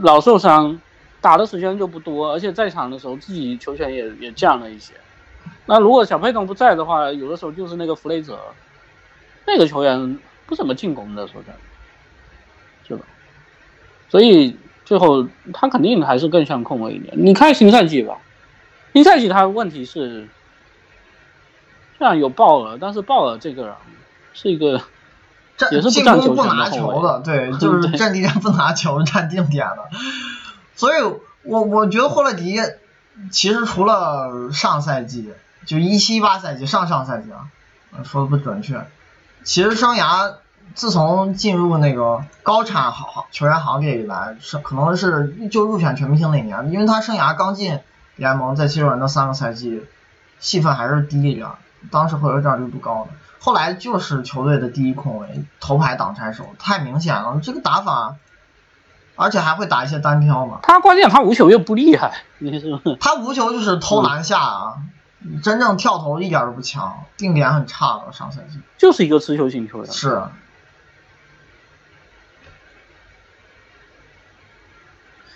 [0.00, 0.80] 老受伤，
[1.20, 4.94] 打的时间就不多，而且在场的时候自己球权也也降了一些。
[5.66, 8.38] 那如果小佩顿不在的话，有的时候就是那个弗雷泽，
[9.46, 11.60] 那个球员不怎么进攻的，说真的。
[14.10, 17.14] 所以最后他肯定还是更像控卫一点。
[17.16, 18.18] 你看新赛季吧，
[18.92, 20.28] 新赛季他问题是，
[21.96, 23.74] 虽然有鲍尔，但是鲍尔这个人
[24.32, 24.82] 是一个
[25.70, 29.88] 也是不占球不拿球的，对， 就是阵地战不拿球，占定点的。
[30.74, 31.02] 所以
[31.42, 32.58] 我我觉得霍勒迪
[33.30, 35.32] 其实除了上赛季，
[35.66, 37.46] 就一七一八赛季上上赛季啊，
[38.02, 38.84] 说的不准确，
[39.44, 40.34] 其实生涯。
[40.74, 47.80] 自从进入那个高产行球员行列以来，是可能是就入选全明星那年，因为他生涯刚进
[48.16, 49.82] 联盟，在七六人的三个赛季，
[50.38, 51.48] 戏份还是低一点，
[51.90, 53.10] 当时回合占有率不高的。
[53.38, 58.16] 后来就是球队的第一控卫，头牌挡拆手，太明显了，这个打法，
[59.16, 60.60] 而且还会打一些单挑嘛。
[60.62, 64.76] 他关键他无球又不厉害，你说他无球就是偷篮下啊。
[65.42, 69.92] 真正跳投一点都不强，定点很差的，上赛季就是一个持球型球员。
[69.92, 70.22] 是。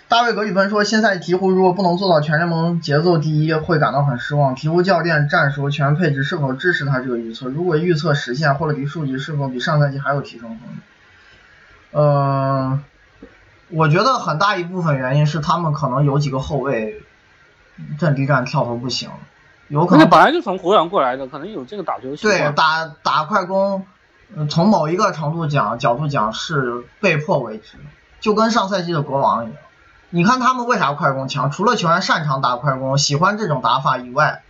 [0.07, 4.55] 大卫格里芬说：“现在鹈鹕如果不能做到全联盟节奏第一，会感到很失望。
[4.55, 7.47] 鹈鹕教练、战术、全配置是否支持他这个预测？
[7.47, 10.67] 如果预测实现，霍勒迪数据是否比上赛季还有提升空间？”
[11.91, 12.79] 呃，
[13.69, 17.01] 我觉得很大一部分原因是他们可能有几个后卫
[17.97, 19.09] 阵地战跳投不行，
[19.69, 23.87] 有可能本来就从湖人过来的，可能有这个打球对，打打快攻，
[24.49, 27.77] 从某一个程度讲角度讲是被迫为之，
[28.19, 29.57] 就跟上赛季的国王一样。
[30.15, 31.51] 你看他们为啥快攻强？
[31.51, 34.43] 除了球员擅长打快攻、喜欢这种打法以外，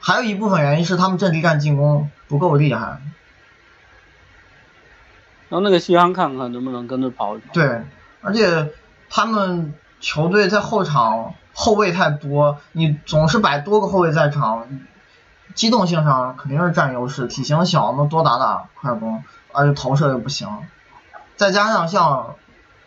[0.00, 3.00] 还有一部分原因是他们阵地战进攻不够厉害。
[5.48, 7.38] 让那个西安看看能不能跟着跑。
[7.52, 7.84] 对，
[8.20, 8.72] 而且
[9.08, 14.66] 他们球队在后场后卫太多，你总是摆多个后卫在场，
[15.54, 17.28] 机动性上肯定是占优势。
[17.28, 20.48] 体型小，能多打打快攻，而且投射又不行。
[21.36, 22.34] 再加上像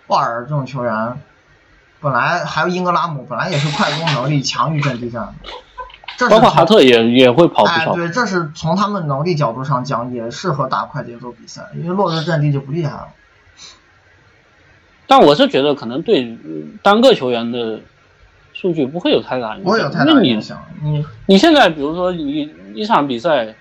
[0.08, 1.22] 鲍尔这种球员。
[2.02, 5.36] 本来还有英格拉姆，本来也是快攻能力强于阵地战，
[6.30, 7.92] 包括哈特也也会跑不少。
[7.92, 13.08] 哎，对，这是从他们能力角度上讲，也适合打快节奏比赛，因为落日阵地就不厉害了。
[15.06, 16.38] 但我是觉得可能对
[16.82, 17.82] 单个球员的
[18.54, 20.58] 数据不会有太大影响，不会有太大影响。
[20.82, 23.54] 你你现在比如说你一场比赛，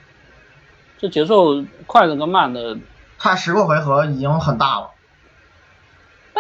[0.99, 2.79] 这节奏快的跟慢的，
[3.19, 4.91] 差十个回合已经很大了。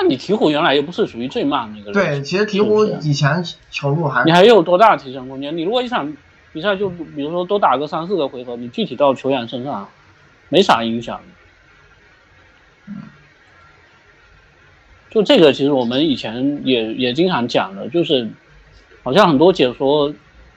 [0.00, 1.92] 那你鹈鹕原来又不是属于最慢那个人。
[1.92, 4.24] 对，其实鹈鹕以前球路还。
[4.24, 5.54] 你还有多大提升空间？
[5.54, 6.16] 你如果一场
[6.54, 9.86] 比赛就比如说多打个三四个回合，你具体到球员身上
[10.48, 11.20] 没啥影响。
[15.10, 18.26] 就这个，其实我们以前也也经常讲的，就是
[19.02, 20.14] 好像很多解说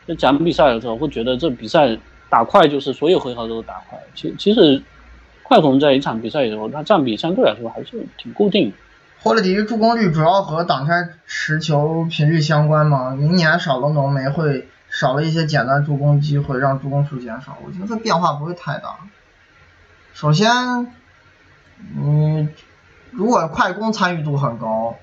[0.08, 1.97] 在讲比赛的时候会觉得这比赛
[2.29, 3.99] 打快就是所有回合都打快。
[4.15, 4.82] 其其实
[5.41, 8.71] 快攻在一场比赛里头，它占比相对来说还是挺固定。
[9.23, 13.12] 霍勒迪助攻率主要和挡拆持球频率相关吗？
[13.12, 17.57] 明年少了浓眉会少了一些简单助攻机会，让助攻数减少。
[17.65, 18.97] 我觉得变化不会太大。
[20.13, 20.93] 首先，
[21.95, 22.49] 你
[23.12, 24.97] 如果快攻参与度很高，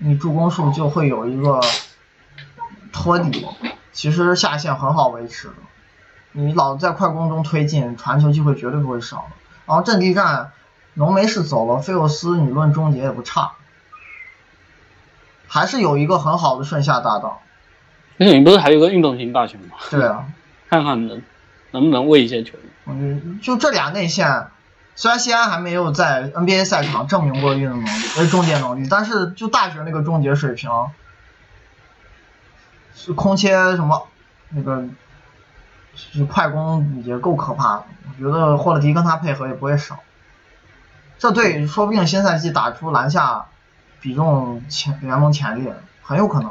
[0.00, 1.60] 你助攻数就会有一个
[2.92, 3.44] 托底，
[3.92, 5.54] 其实下限很好维持的。
[6.30, 9.26] 你老在快攻中推进，传球机会绝对不会少。
[9.66, 10.52] 然后阵地战。
[10.94, 13.52] 浓眉是走了，菲奥斯你论终结也不差，
[15.46, 17.38] 还是有一个很好的顺下搭档。
[18.18, 19.76] 而且你不是还有个运动型大球吗？
[19.90, 20.26] 对啊，
[20.68, 21.22] 看看能
[21.70, 22.58] 能不能喂一些球。
[22.84, 24.48] 我觉得就这俩内线，
[24.94, 30.70] 虽然西安还没有在 NBA 赛场证明过运动能力、呃终结能力，但是就大学那个终结水平，
[32.94, 34.08] 是空切什么
[34.50, 34.84] 那个，
[35.94, 37.84] 是快攻也够可怕的。
[38.08, 40.00] 我觉得霍勒迪跟他配合也不会少。
[41.20, 43.44] 这队说不定新赛季打出篮下
[44.00, 46.50] 比重前联盟前列，很有可能。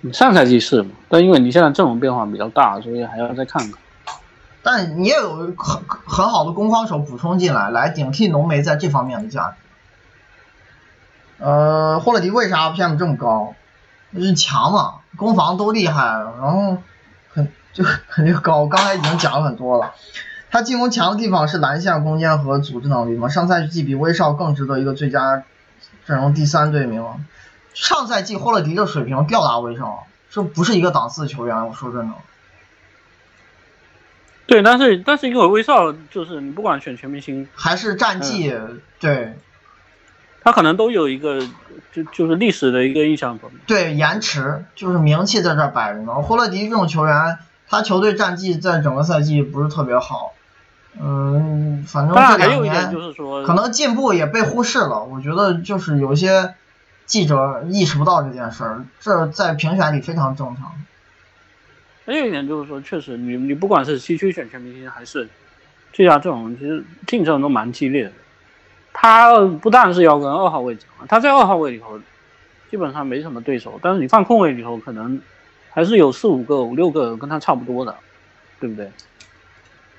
[0.00, 0.90] 你上赛季是嘛？
[1.08, 3.80] 但因为你现在阵容变化比较大，所以还要再看看。
[4.60, 9.56] 但你也有很很好的攻防手补充进来，来顶替浓眉在这方面的价值。
[11.38, 13.54] 呃，霍勒迪为啥 PM 这么高？
[14.12, 16.02] 就是强嘛，攻防都厉害，
[16.40, 16.78] 然后
[17.36, 18.66] 很就肯定高。
[18.66, 19.92] 刚才已经讲了很多了。
[20.50, 23.28] 他进攻强的地方是篮下空间和组织能力嘛。
[23.28, 25.42] 上赛季比威少更值得一个最佳
[26.06, 27.04] 阵容第三队名。
[27.74, 31.66] 上赛季霍勒迪的水平吊打威少，这不是一个档次的球员。
[31.66, 32.14] 我说真的。
[34.46, 39.36] 对，但是但是因为威少就是你不管选全明星还是战绩，嗯、对，
[40.44, 41.40] 他可能都有一个
[41.90, 43.50] 就就是历史的一个印象分。
[43.66, 46.14] 对，延迟就是名气在这摆着呢。
[46.16, 50.34] 霍勒迪这种球员，他球队战绩在整个赛季不是特别好，
[51.00, 55.02] 嗯，反正这两年就是说可能进步也被忽视了。
[55.02, 56.54] 我觉得就是有些
[57.06, 60.72] 记者意识不到这件事儿，这在评选里非常正常。
[62.06, 65.26] 还有一点就是说，确实你你不管是西区选全明星还是
[65.90, 68.12] 最佳阵容，其实竞争都蛮激烈的。
[68.94, 72.00] 他不但是要跟二号位抢，他在二号位里头
[72.70, 75.20] 基本上没什么对手，但是你放控位里头可能
[75.70, 77.94] 还是有四五个、五六个跟他差不多的，
[78.58, 78.90] 对不对？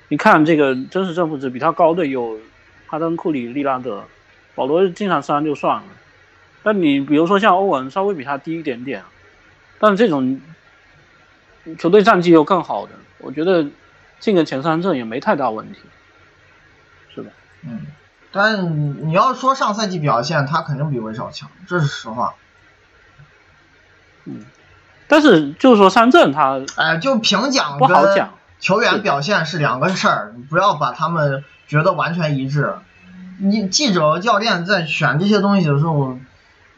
[0.08, 2.40] 你看这个真实正负值比他高的有
[2.88, 4.02] 哈登、库里、利拉德、
[4.56, 5.88] 保罗经常三就算了，
[6.64, 9.04] 但你比如说像欧文稍微比他低一点点，
[9.78, 10.40] 但这种。
[11.80, 13.66] 球队战绩又更好的，我觉得
[14.20, 15.80] 进个前三阵也没太大问题，
[17.12, 17.30] 是吧？
[17.64, 17.80] 嗯，
[18.32, 22.34] 但你要说上赛季表现，他肯定比威少强，这是实话。
[24.24, 24.44] 嗯，
[25.08, 32.74] 但是就是说三阵他，哎，就评奖不好讲，球员表现是两个事儿，你不要把他们觉得完全一致。
[33.38, 36.18] 你记者、教练在选这些东西的时候。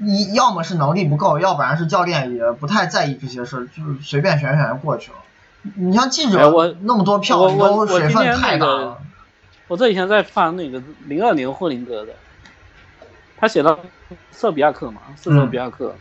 [0.01, 5.17] 你要么是能力不够，要不然是教练也不太在意这些事儿，就是随便选选就过去了。
[5.75, 8.99] 你像记者那么多票，都水分太大了。
[9.69, 12.13] 我这几天在翻那个零二年霍林格的，
[13.37, 13.79] 他写到
[14.33, 15.95] 瑟比亚克嘛，是瑟比亚克，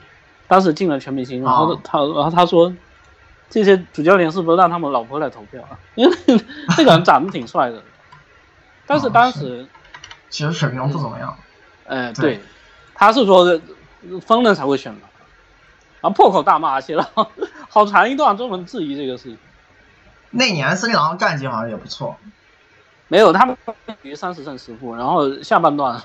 [0.48, 2.74] 当时进了全明星，然后他然后他说，
[3.50, 5.78] 这些主教练是不是让他们老婆来投票啊？
[5.94, 6.18] 因为
[6.76, 7.84] 这个人长得挺帅的，
[8.88, 9.68] 但是当时
[10.30, 11.38] 其实水平不怎么样。
[11.86, 12.40] 哎，对，
[12.96, 13.62] 他是说。
[14.22, 15.08] 疯了才会选他，
[16.02, 17.10] 然后破口大骂，写了
[17.68, 19.38] 好长一段专门质疑这个事情。
[20.30, 22.16] 那年森林狼战绩好像也不错，
[23.08, 23.56] 没有他们
[24.02, 26.02] 于三十胜十负，然后下半段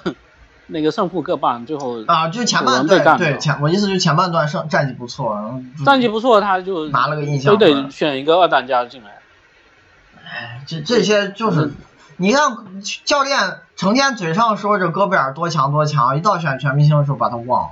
[0.68, 9.18] 那个胜负各半，最后啊就前半段对前我意思就是前半段胜战绩不错，然后战绩不错他就拿了个印象，就得选一个二当家进来。
[10.24, 11.72] 哎，这这些就是
[12.16, 12.56] 你看
[13.04, 17.70] 教练成天嘴上说着戈贝尔多强多强，一到选全明星的时候把他忘了。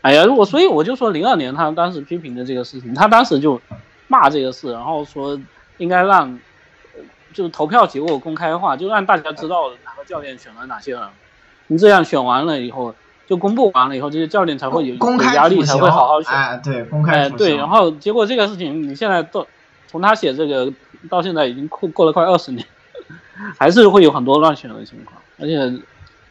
[0.00, 3.60] 哎呀，我所以我就说零二年他当时批评的这个事情，他当时就
[4.06, 5.38] 骂这个事，然后说
[5.78, 6.38] 应该让，
[7.32, 11.02] 就是投票结果公开化，就让大家知道哪个教练选了哪些人。
[11.66, 12.94] 你这样选完了以后，
[13.26, 16.32] 就公布完了以后，这些教练才会有公开压力，才会好好选。
[16.32, 19.46] 哎，对，公开哎，对，然后结果这个事情你现在到
[19.86, 20.72] 从他写这个
[21.10, 22.66] 到现在已经过过了快二十年，
[23.58, 25.80] 还是会有很多乱选的情况，而且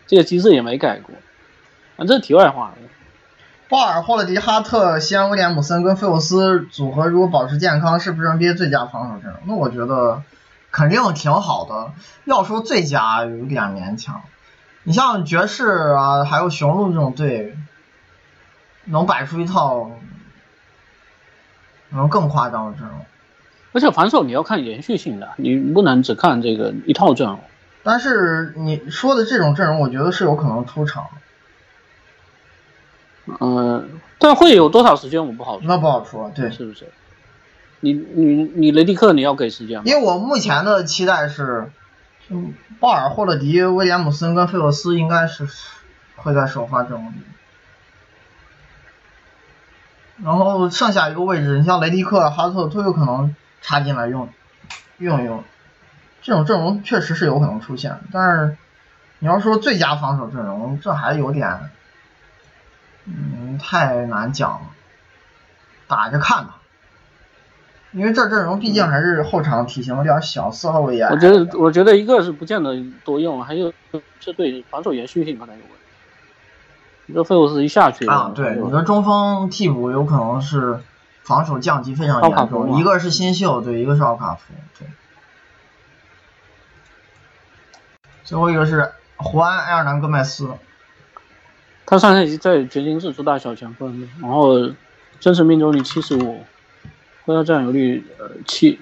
[0.07, 1.13] 这个机制也没改过。
[1.97, 2.73] 啊，这是题外话。
[3.69, 9.39] 鲍尔、霍勒迪、哈特、西安、威廉姆森跟费沃斯组合如果保持健康，是不是 NBA 最佳防守阵容？
[9.45, 10.21] 那我觉得
[10.71, 11.93] 肯定挺好的。
[12.25, 14.21] 要说最佳，有点勉强。
[14.83, 17.57] 你像爵士啊，还有雄鹿这种队，
[18.85, 19.91] 能摆出一套
[21.89, 23.05] 能更夸张的阵容。
[23.73, 27.39] 而且防守你要看延续性的，你不能只看这个一套阵容。
[27.83, 31.07] 但是你说的这种阵容，我觉得是有可能出场。
[33.39, 36.89] 嗯，但会有多少时间我不好说，那不好说，对，是不是？
[37.79, 39.81] 你你你雷迪克你要给时间？
[39.85, 41.71] 因为我目前的期待是，
[42.29, 45.47] 嗯，鲍尔、霍勒迪、威廉姆森跟费洛斯应该是
[46.15, 47.15] 会在首发阵容里，
[50.23, 54.29] 然后剩下一个位置，你像雷迪克、哈特都有可能插进来用
[54.97, 55.43] 用一用，
[56.21, 58.57] 这种阵容确实是有可能出现，但是
[59.19, 61.69] 你要说最佳防守阵容，这还有点。
[63.09, 64.67] 嗯，太难讲了，
[65.87, 66.56] 打着看吧。
[67.97, 71.03] 因为这阵容毕竟还是后场体型有点小，四号位也。
[71.05, 73.73] 我觉得，我觉得一个是不见得多用，还有
[74.19, 75.77] 这对防守延续性可能有问题。
[77.07, 80.79] 你这费沃斯一下去啊，对，你的中锋替补有可能是
[81.23, 84.87] 防守降级非常严重，一个是新秀，对，一个是奥卡福，对。
[88.23, 90.49] 最后一个是胡安·埃尔南戈麦斯，
[91.87, 94.69] 他上赛季在掘金是主打小前锋，然后
[95.19, 96.43] 真实命中率七十五。
[97.27, 98.79] 回合占有率呃七，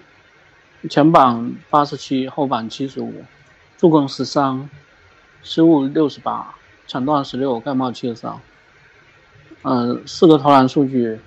[0.87, 3.11] 前板八十七，后板七十五，
[3.75, 4.69] 助攻十三，
[5.41, 6.53] 失误六十八，
[6.85, 8.39] 抢断十六，盖帽七十三。
[9.63, 11.19] 嗯，四个投篮数据，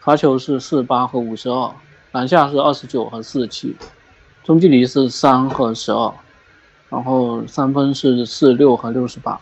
[0.00, 1.70] 罚球是四十八和五十二，
[2.10, 3.76] 篮下是二十九和四十七，
[4.42, 6.12] 中距离是三和十二，
[6.88, 9.40] 然后三分是四六和六十八。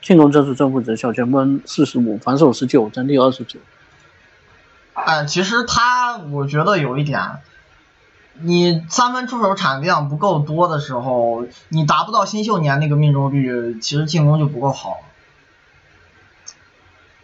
[0.00, 3.58] 进攻正数正负值小前锋四十五，防守十九，整体二十九。
[4.94, 7.40] 哎，其实他，我觉得有一点，
[8.34, 14.98] 你三分出手产量不够多的时候，你达不到新秀年那个命中率，其实进攻就不够好。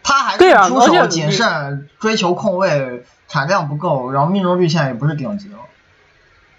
[0.01, 5.57] 他还是出手谨慎，追求控卫，产量不够，然后命中率现在也不是顶级了。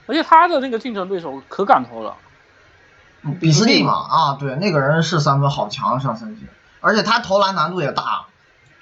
[0.06, 2.16] 而且他的那个竞争对手可敢投了，
[3.40, 6.46] 比斯利嘛，啊，对，那个人是三分好强，上赛季，
[6.80, 8.27] 而且他投篮难度也大。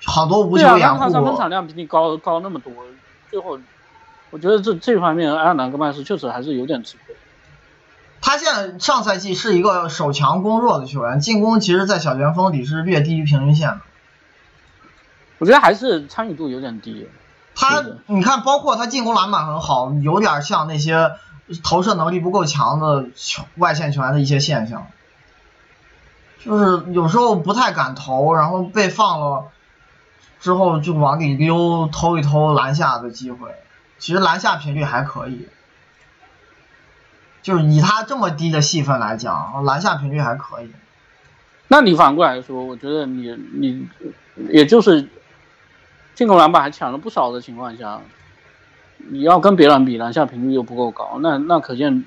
[0.04, 0.98] 好多无球掩护。
[0.98, 2.72] 他三分产量比你高高那么多，
[3.30, 3.58] 最后
[4.30, 7.16] 我觉得这这方面埃尔南戈麦斯确实还是有点吃亏。
[8.20, 13.80] 他现在上赛季是一个守强攻弱的球员，进攻其实，在小前锋里是略低于平均线的。
[15.38, 17.08] 我觉得还是参与度有点低。
[17.54, 21.12] 他你看，包括他进攻篮板很好，有点像那些
[21.62, 23.06] 投射能力不够强的
[23.56, 24.86] 外线球员的一些现象，
[26.44, 29.44] 就是有时候不太敢投，然后被放了。
[30.46, 33.50] 之后就往里溜，偷一偷篮下的机会。
[33.98, 35.48] 其实篮下频率还可以，
[37.42, 40.70] 就是以他这么低的戏份来讲，篮下频率还可以。
[41.66, 43.88] 那你反过来说，我觉得你你
[44.50, 45.08] 也就是
[46.14, 48.00] 进攻篮板还抢了不少的情况下，
[48.98, 52.04] 你要跟别人比，篮下频率又不够高，那那可见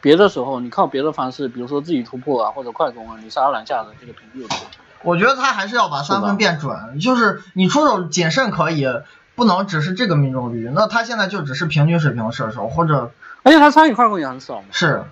[0.00, 4.56] 别的时候你靠别的方式，比如说自己突破啊或者快攻啊，你杀篮下的这个频率有多？
[5.04, 8.86] 我觉得他还是要把三分变准，就是你出手谨慎可以，
[9.34, 10.70] 不能只是这个命中率。
[10.74, 14.62] 那他现在就只是平均水平的射手，或者而且他参与快攻也很少。
[14.70, 15.04] 是，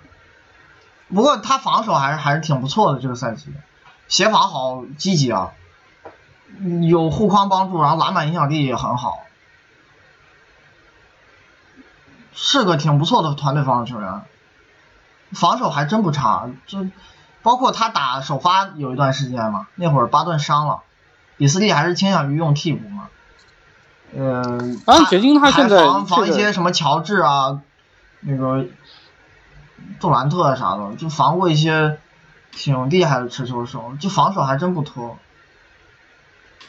[1.13, 3.53] 不过他防守还是还是挺不错的这个赛季，
[4.07, 5.51] 协防好积极啊，
[6.89, 9.23] 有护框帮助，然后篮板影响力也很好，
[12.33, 14.21] 是个挺不错的团队防守球员，
[15.31, 16.87] 防守还真不差，就。
[17.43, 20.81] 包括他打首发有一段时间嘛，那会儿巴顿伤了，
[21.37, 23.07] 比斯利还是倾向于用替补嘛。
[24.13, 27.61] 嗯，啊，掘金他现在防防一些什么乔治啊，
[28.19, 28.65] 那个
[29.99, 31.97] 杜兰特啥的，就防过一些
[32.51, 35.17] 挺厉害的持球手，就防守还真不拖。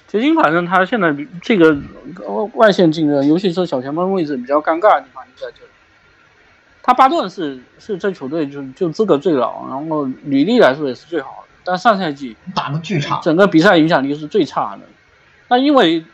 [0.08, 1.76] 掘金反正他现在这个
[2.54, 5.70] 外线竞争，尤其是小前锋位置比较尴尬的地方就在这里。
[6.84, 14.82] 他巴顿是是这球队就就资格最老，然后履历来说也是最好的，但上赛季打的巨差，整个比赛影响力是最差的。
[15.46, 16.04] 那因为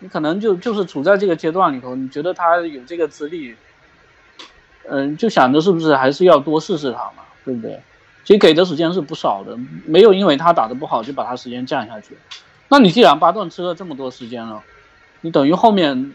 [0.00, 3.54] 你可能就就是处在这个阶段里头，你觉得他有这个资历，
[4.88, 7.80] 嗯，就想着是不是还是要多试试他嘛，对不对？
[8.24, 9.56] 其实给的时间是不少的，
[9.86, 12.18] 没有因为他打的不好就把他时间降下去。
[12.68, 14.64] 那你既然巴顿吃了这么多时间了，
[15.20, 16.12] 你等于后面。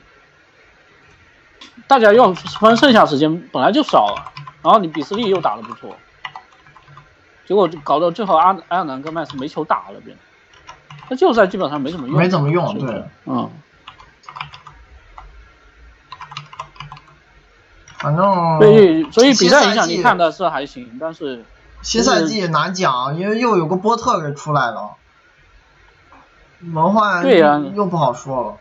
[1.88, 5.96] 大家用分剩下时间本来就少了，然后你比斯利又打得不错，
[7.46, 10.18] 结果搞到最后阿阿尔南跟麦斯没球打了，变，
[11.10, 13.50] 那就在基本上没怎么用，没怎么用，对，嗯，
[17.98, 21.46] 反正所以所以比赛影响你看的是还行，但是
[21.82, 24.96] 新赛季难讲，因为又有个波特给出来了，
[26.60, 28.58] 轮换对呀，又不好说了。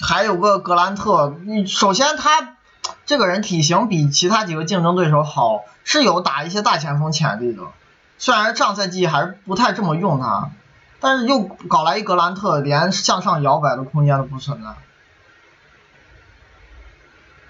[0.00, 2.56] 还有个格兰特，你首先他
[3.04, 7.62] 这个人体型比其他几个竞争对手好，是有打一些大前锋潜力的。
[8.18, 10.50] 虽然上赛季还是不太这么用他，
[11.00, 14.68] 但是又搞来一格兰特，连向上摇摆的空间都不存在。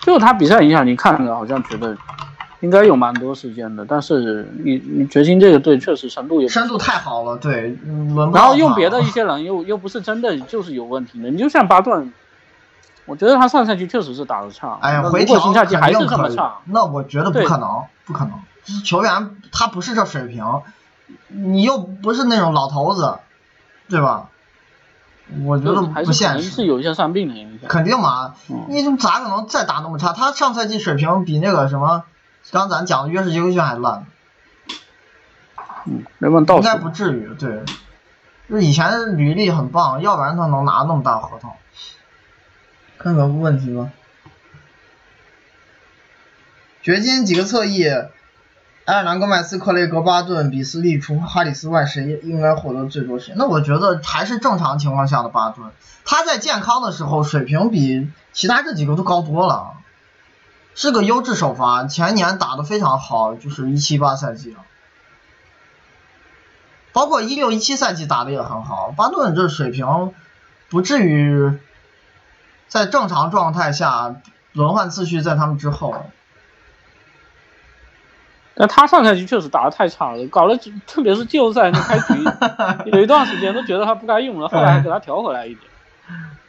[0.01, 1.97] 就他比赛影响，你看着好像觉得
[2.61, 7.77] 应该有蛮多时间的，但是你你掘金这个队确实深度有深度太好了，对，
[8.33, 12.13] 然后用别的一些人又又不是真的就是有问题的，你就像巴顿。
[13.07, 18.33] 我觉得他上赛季确实是打的差，哎呀，回调新赛季还是这么差，那我觉得不可能，不可能，
[18.85, 20.45] 球员他不是这水平，
[21.29, 23.19] 你又不是那种老头子，
[23.89, 24.29] 对吧？
[25.45, 26.51] 我觉得不现实。
[26.51, 27.69] 是有一些伤病的影响。
[27.69, 30.13] 肯定嘛，嗯你怎咋可能再打那么差？
[30.13, 32.05] 他上赛季水平比那个什么，
[32.53, 34.07] 刚咱讲的约什杰克逊还烂，
[35.85, 36.77] 嗯，没问倒应该。
[36.77, 37.35] 不至于。
[37.39, 37.65] 对，
[38.49, 41.51] 就以前履历很棒，要不然他能拿那么大合同。
[42.99, 43.91] 看看问题吧。
[46.83, 53.35] 掘金几个侧翼，埃尔南戈麦斯、克雷格巴顿、比斯利除哈里斯外，谁应该获得最多时间？
[53.37, 55.73] 那我觉得还是正常情况下的巴顿，
[56.05, 59.75] 他在健康的时候水平比其他这几个都高多了，
[60.77, 64.63] 是个优质首发，前年打得非常好，就是一七八赛季啊，
[66.93, 70.15] 包括一六一七赛季打得也很好，巴顿这水平
[70.69, 71.59] 不至于
[72.69, 74.17] 在正常状态下
[74.53, 76.11] 轮换次序在他们之后。
[78.59, 80.57] 但他上赛季确实打得太差了，搞了
[80.87, 82.15] 特别是季后赛那开局
[82.91, 85.61] 有一段时间都觉得他不该用了，后来还给他调回来一点。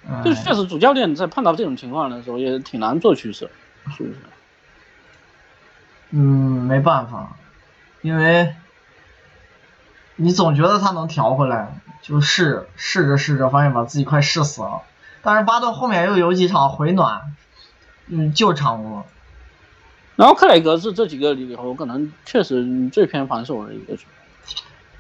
[0.10, 3.50] 嗯就确实主教练在碰到这种情况的时候也挺难做取舍，
[3.92, 4.16] 是不是？
[6.12, 7.36] 嗯，没办法，
[8.02, 8.56] 因为
[10.16, 14.84] 你总觉得他能调回来，就试试着试着，发现把自己快试死了。
[15.28, 17.36] 但是巴顿后面又有几场回暖，
[18.06, 19.06] 嗯，救场过。
[20.16, 24.10] 然后克莱格是这几个里头可能确实最偏防守的一个球员。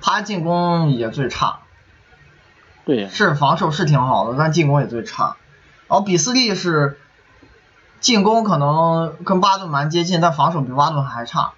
[0.01, 1.59] 他进攻也最差，
[2.83, 5.37] 对，是防守是挺好的，但进攻也最差。
[5.87, 6.99] 然后比斯利是
[8.01, 11.53] 进攻可能跟巴顿蛮接近，但防守比巴顿还差。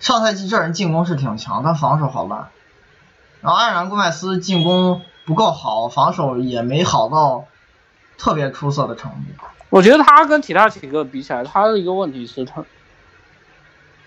[0.00, 2.48] 上赛季这人进攻是挺强，但防守好烂。
[3.42, 7.46] 然后艾尔南戈麦斯进攻不够好，防守也没好到
[8.18, 9.44] 特别出色的程度。
[9.68, 12.64] 我觉得他跟其他几个比起来，他的一个问题是他，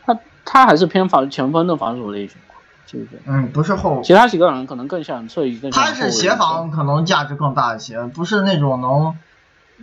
[0.06, 2.38] 他他还是偏防前锋的防守类型，
[2.86, 3.22] 是不是？
[3.26, 9.18] 嗯，不是后，其他几个人可能更像侧翼，更像他是协防可能价值更大一些，不是那种能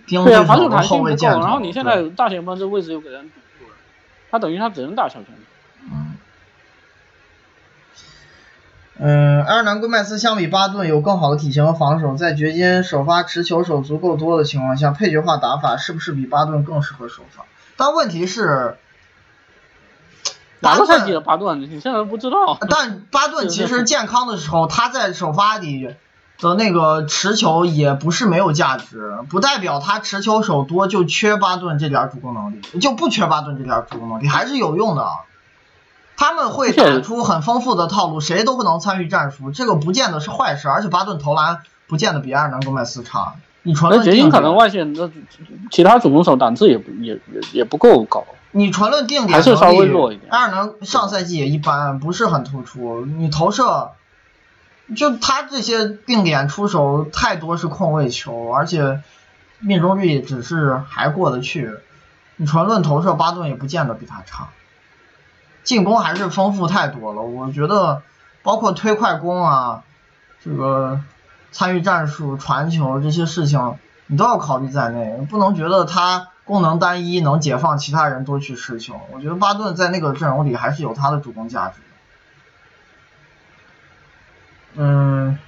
[0.07, 0.99] 盯防守弹性不够。
[0.99, 1.41] 后卫箭头。
[1.41, 3.75] 然后你现在大前锋这位置又给人堵住了，
[4.31, 5.35] 他等于他只能打小前锋。
[9.03, 17.47] 嗯，埃尔南戈麦斯相比巴顿有更好的体型和防守，在掘金首发持球手足够多的情况下，配角化打法是不是比巴顿更适合首发？
[17.79, 18.77] 但问题是，
[20.61, 21.63] 巴哪个赛季的顿，巴顿？
[21.63, 22.59] 你现在都不知道。
[22.69, 25.95] 但巴顿其实健康的时候，他在首发里
[26.39, 35.09] 的那个持球也不是没有价值，不代表他持球手多就缺巴顿这点主攻能力，就不缺巴顿这点主攻能力，还是有用的。
[36.21, 40.69] 他们会打出很丰富的套路，谁都不能参与战术，这个不见得是坏事。
[40.69, 45.11] 而且巴顿投篮不见得比埃尔南戈麦斯差，你纯论定掘金可能，外线那
[45.71, 48.27] 其他主攻手档次也不也也也不够高。
[48.51, 53.07] 你纯论定点还是稍微弱一点埃尔南上赛季也一般，不是很突出。
[53.07, 53.93] 你投射，
[54.95, 59.01] 就他这些定点出手太多是空位球，而且
[59.61, 61.71] 命中率只是还过得去。
[62.37, 64.49] 你纯论投射，巴顿也不见得比他差。
[65.63, 68.03] 进攻还是丰富太多了，我觉得
[68.43, 69.85] 包括推快攻啊，
[70.43, 71.01] 这个
[71.53, 79.01] 参与战术、传球这些事情，你都要考虑在内，不能觉得他功能单一能解放其他人多去持球。
[79.13, 81.75] 我觉得巴顿在那个阵容里还是有他的主攻价值。
[84.75, 85.39] 嗯，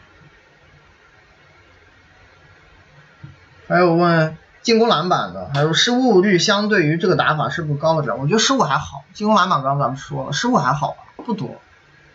[3.69, 8.17] 还有问进攻篮板的，还有失误率相对于这个打法是不是高了点？
[8.19, 11.61] 我觉得失误还好，进攻篮板刚刚咱们说了，失误还好吧，不多，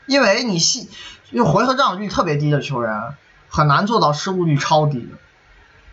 [0.06, 0.90] 因为你细，
[1.32, 3.16] 因为回合占有率特别低的球员
[3.50, 5.10] 很难做到失误率超低，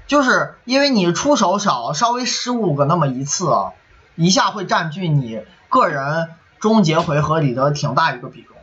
[0.07, 3.73] 就是因为你出手少，稍微失误个那么一次啊，
[4.15, 6.29] 一下会占据你个人
[6.61, 8.54] 终结回合里的挺大一个比重。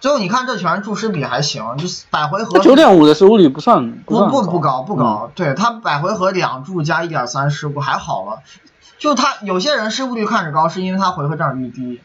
[0.00, 4.98] 最后你看这拳注失比还行，就是百回合九点五的失误率不算不算不不高不嗯。
[4.98, 8.42] 高，对他百回合两注加一点三失误还好了，
[8.98, 12.00] 就他有些人失误率看着高，是因为他回合占有率低，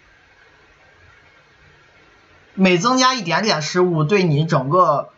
[2.55, 5.09] 每增加一点点失误，对你整个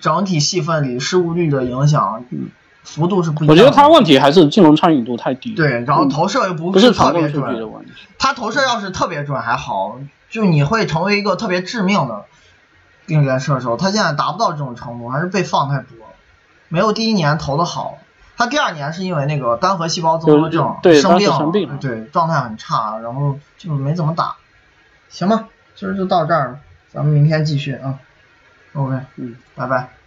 [0.00, 2.50] 整体戏份里失误率的影响嗯。
[2.84, 3.62] 幅度是不一我样的。
[3.62, 7.44] 觉得他问题还是进攻参与度太低。，对，然后投射又不不是特别准，
[8.18, 9.98] 他投射要是特别准还好，
[10.30, 12.24] 就你会成为一个特别致命的
[13.06, 13.76] 定点射手。
[13.76, 16.14] 他现在达不到这种程度，还是被放太多了，
[16.68, 17.98] 没有第一年投的好。
[18.36, 24.36] 他第二年是因为那个单核细胞综合症对生病生病了对，状态很差，然后就没怎么打。
[25.08, 26.58] 行吧，今儿就到这儿了，
[26.92, 27.98] 咱们明天继续啊。
[28.74, 29.97] OK，嗯，拜拜。